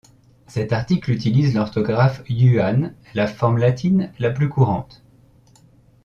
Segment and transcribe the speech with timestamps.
[0.47, 5.03] Cet article utilise l'orthographe Yuan, la forme latine la plus courante.